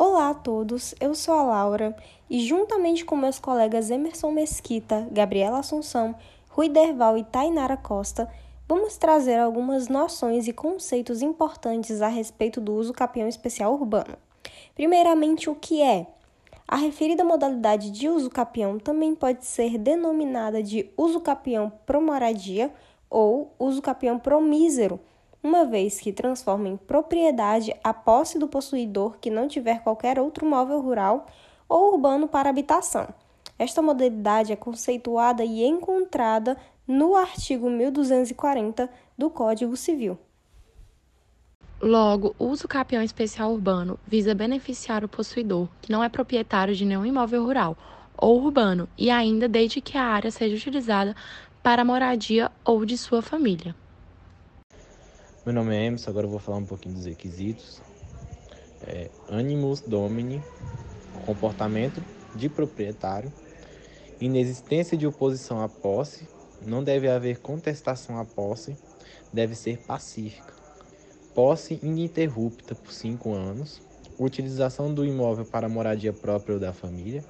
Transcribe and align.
Olá 0.00 0.30
a 0.30 0.34
todos, 0.34 0.94
eu 1.00 1.12
sou 1.12 1.34
a 1.34 1.42
Laura 1.42 1.96
e, 2.30 2.38
juntamente 2.38 3.04
com 3.04 3.16
meus 3.16 3.40
colegas 3.40 3.90
Emerson 3.90 4.30
Mesquita, 4.30 5.08
Gabriela 5.10 5.58
Assunção, 5.58 6.14
Rui 6.50 6.68
Derval 6.68 7.18
e 7.18 7.24
Tainara 7.24 7.76
Costa, 7.76 8.30
vamos 8.68 8.96
trazer 8.96 9.40
algumas 9.40 9.88
noções 9.88 10.46
e 10.46 10.52
conceitos 10.52 11.20
importantes 11.20 12.00
a 12.00 12.06
respeito 12.06 12.60
do 12.60 12.74
uso 12.74 12.92
capião 12.92 13.26
especial 13.26 13.74
urbano. 13.74 14.16
Primeiramente, 14.72 15.50
o 15.50 15.56
que 15.56 15.82
é? 15.82 16.06
A 16.68 16.76
referida 16.76 17.24
modalidade 17.24 17.90
de 17.90 18.08
uso 18.08 18.30
capião 18.30 18.78
também 18.78 19.16
pode 19.16 19.44
ser 19.44 19.78
denominada 19.78 20.62
de 20.62 20.88
uso 20.96 21.18
capião 21.18 21.72
pro 21.84 22.00
moradia 22.00 22.72
ou 23.10 23.52
uso 23.58 23.82
capião 23.82 24.16
pro 24.16 24.40
mísero 24.40 25.00
uma 25.42 25.64
vez 25.64 26.00
que 26.00 26.12
transforma 26.12 26.68
em 26.68 26.76
propriedade 26.76 27.74
a 27.82 27.94
posse 27.94 28.38
do 28.38 28.48
possuidor 28.48 29.18
que 29.18 29.30
não 29.30 29.48
tiver 29.48 29.82
qualquer 29.82 30.18
outro 30.18 30.44
móvel 30.46 30.80
rural 30.80 31.26
ou 31.68 31.92
urbano 31.92 32.26
para 32.26 32.50
habitação. 32.50 33.08
Esta 33.58 33.82
modalidade 33.82 34.52
é 34.52 34.56
conceituada 34.56 35.44
e 35.44 35.64
encontrada 35.64 36.56
no 36.86 37.14
artigo 37.14 37.68
1240 37.68 38.88
do 39.16 39.28
Código 39.28 39.76
Civil. 39.76 40.18
Logo, 41.80 42.34
o 42.38 42.46
uso 42.46 42.66
capião 42.66 43.02
especial 43.02 43.52
urbano 43.52 43.98
visa 44.06 44.34
beneficiar 44.34 45.04
o 45.04 45.08
possuidor 45.08 45.68
que 45.80 45.92
não 45.92 46.02
é 46.02 46.08
proprietário 46.08 46.74
de 46.74 46.84
nenhum 46.84 47.06
imóvel 47.06 47.44
rural 47.44 47.76
ou 48.16 48.42
urbano 48.42 48.88
e 48.98 49.10
ainda 49.10 49.48
desde 49.48 49.80
que 49.80 49.96
a 49.96 50.02
área 50.02 50.30
seja 50.30 50.56
utilizada 50.56 51.14
para 51.62 51.84
moradia 51.84 52.50
ou 52.64 52.84
de 52.84 52.98
sua 52.98 53.22
família. 53.22 53.76
Meu 55.48 55.54
nome 55.54 55.74
é 55.74 55.86
Emerson, 55.86 56.10
agora 56.10 56.26
eu 56.26 56.30
vou 56.30 56.38
falar 56.38 56.58
um 56.58 56.66
pouquinho 56.66 56.94
dos 56.94 57.06
requisitos. 57.06 57.80
É, 58.86 59.08
animus 59.30 59.80
domini, 59.80 60.42
comportamento 61.24 62.02
de 62.34 62.50
proprietário, 62.50 63.32
inexistência 64.20 64.94
de 64.94 65.06
oposição 65.06 65.62
à 65.62 65.66
posse, 65.66 66.28
não 66.60 66.84
deve 66.84 67.08
haver 67.08 67.38
contestação 67.38 68.18
à 68.18 68.26
posse, 68.26 68.76
deve 69.32 69.54
ser 69.54 69.78
pacífica. 69.78 70.52
Posse 71.34 71.80
ininterrupta 71.82 72.74
por 72.74 72.92
cinco 72.92 73.32
anos, 73.32 73.80
utilização 74.18 74.92
do 74.92 75.02
imóvel 75.02 75.46
para 75.46 75.66
moradia 75.66 76.12
própria 76.12 76.56
ou 76.56 76.60
da 76.60 76.74
família, 76.74 77.24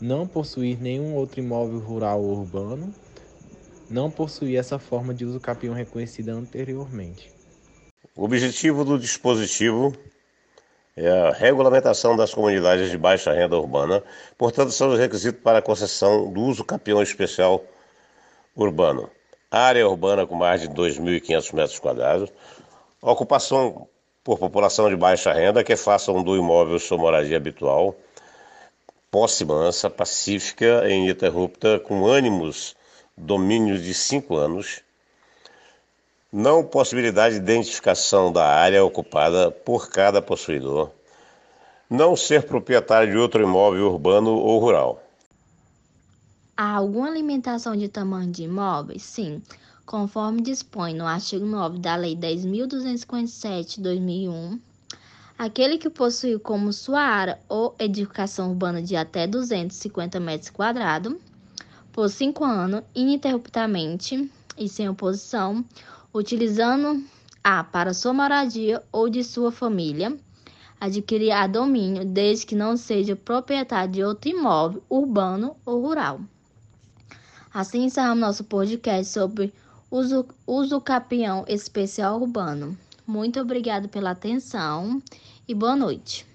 não 0.00 0.26
possuir 0.26 0.82
nenhum 0.82 1.14
outro 1.14 1.38
imóvel 1.38 1.78
rural 1.78 2.20
ou 2.20 2.36
urbano, 2.36 2.92
não 3.88 4.10
possuir 4.10 4.58
essa 4.58 4.76
forma 4.76 5.14
de 5.14 5.24
uso 5.24 5.38
capião 5.38 5.72
reconhecida 5.72 6.32
anteriormente. 6.32 7.33
O 8.16 8.24
objetivo 8.24 8.84
do 8.84 8.96
dispositivo 8.96 9.92
é 10.96 11.08
a 11.10 11.32
regulamentação 11.32 12.16
das 12.16 12.32
comunidades 12.32 12.88
de 12.88 12.96
baixa 12.96 13.32
renda 13.32 13.58
urbana, 13.58 14.04
portanto, 14.38 14.70
são 14.70 14.90
os 14.90 14.98
requisitos 15.00 15.42
para 15.42 15.58
a 15.58 15.62
concessão 15.62 16.32
do 16.32 16.40
uso 16.42 16.62
capião 16.62 17.02
especial 17.02 17.64
urbano. 18.54 19.10
Área 19.50 19.88
urbana 19.88 20.24
com 20.24 20.36
mais 20.36 20.60
de 20.60 20.68
2.500 20.68 21.54
metros 21.54 21.80
quadrados, 21.80 22.32
ocupação 23.02 23.88
por 24.22 24.38
população 24.38 24.88
de 24.88 24.94
baixa 24.94 25.32
renda 25.32 25.64
que 25.64 25.74
façam 25.74 26.22
do 26.22 26.36
imóvel 26.36 26.78
sua 26.78 26.96
moradia 26.96 27.36
habitual, 27.36 27.96
posse 29.10 29.44
mansa, 29.44 29.90
pacífica 29.90 30.88
e 30.88 30.92
ininterrupta, 30.92 31.80
com 31.80 32.06
ânimos 32.06 32.76
domínio 33.16 33.76
de 33.76 33.92
cinco 33.92 34.36
anos, 34.36 34.84
não 36.34 36.62
possibilidade 36.64 37.36
de 37.36 37.42
identificação 37.42 38.32
da 38.32 38.44
área 38.44 38.84
ocupada 38.84 39.52
por 39.52 39.88
cada 39.88 40.20
possuidor, 40.20 40.90
não 41.88 42.16
ser 42.16 42.42
proprietário 42.42 43.12
de 43.12 43.16
outro 43.16 43.40
imóvel 43.40 43.92
urbano 43.92 44.32
ou 44.32 44.58
rural. 44.58 45.00
Há 46.56 46.74
alguma 46.74 47.08
limitação 47.08 47.76
de 47.76 47.86
tamanho 47.86 48.32
de 48.32 48.42
imóveis? 48.42 49.04
Sim, 49.04 49.40
conforme 49.86 50.42
dispõe 50.42 50.92
no 50.92 51.06
artigo 51.06 51.46
9 51.46 51.78
da 51.78 51.94
Lei 51.94 52.16
10.257-2001. 52.16 54.58
Aquele 55.38 55.78
que 55.78 55.88
possui 55.88 56.36
como 56.40 56.72
sua 56.72 57.00
área 57.00 57.38
ou 57.48 57.76
edificação 57.78 58.50
urbana 58.50 58.82
de 58.82 58.96
até 58.96 59.28
250 59.28 60.18
metros 60.18 60.50
quadrados, 60.50 61.14
por 61.92 62.10
cinco 62.10 62.42
anos, 62.42 62.82
ininterruptamente 62.92 64.28
e 64.58 64.68
sem 64.68 64.88
oposição, 64.88 65.64
utilizando 66.14 67.04
a 67.42 67.64
para 67.64 67.92
sua 67.92 68.12
moradia 68.12 68.82
ou 68.92 69.10
de 69.10 69.24
sua 69.24 69.50
família, 69.50 70.16
adquirir 70.80 71.32
a 71.32 71.46
domínio 71.46 72.04
desde 72.04 72.46
que 72.46 72.54
não 72.54 72.76
seja 72.76 73.16
proprietário 73.16 73.92
de 73.92 74.04
outro 74.04 74.30
imóvel 74.30 74.82
urbano 74.88 75.56
ou 75.66 75.82
rural. 75.82 76.20
Assim 77.52 77.84
encerramos 77.84 78.20
nosso 78.20 78.44
podcast 78.44 79.12
sobre 79.12 79.52
uso, 79.90 80.26
uso 80.46 80.80
capião 80.80 81.44
especial 81.48 82.20
urbano. 82.20 82.78
Muito 83.06 83.40
obrigado 83.40 83.88
pela 83.88 84.10
atenção 84.10 85.02
e 85.46 85.54
boa 85.54 85.76
noite. 85.76 86.33